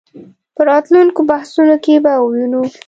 [0.55, 2.61] په راتلونکو بحثونو کې به ووینو.